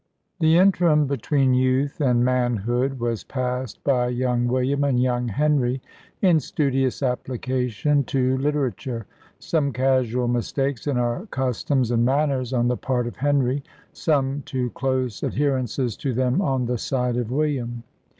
The 0.39 0.57
interim 0.57 1.05
between 1.05 1.53
youth 1.53 1.99
and 2.01 2.25
manhood 2.25 2.97
was 2.99 3.23
passed 3.23 3.83
by 3.83 4.07
young 4.07 4.47
William 4.47 4.83
and 4.83 4.99
young 4.99 5.27
Henry 5.27 5.79
in 6.23 6.39
studious 6.39 7.03
application 7.03 8.03
to 8.05 8.35
literature; 8.39 9.05
some 9.37 9.71
casual 9.71 10.27
mistakes 10.27 10.87
in 10.87 10.97
our 10.97 11.27
customs 11.27 11.91
and 11.91 12.03
manners 12.03 12.51
on 12.51 12.67
the 12.67 12.77
part 12.77 13.05
of 13.05 13.17
Henry; 13.17 13.61
some 13.93 14.41
too 14.43 14.71
close 14.71 15.21
adherences 15.21 15.95
to 15.99 16.13
them 16.15 16.41
on 16.41 16.65
the 16.65 16.79
side 16.79 17.15
of 17.15 17.29
William. 17.29 17.83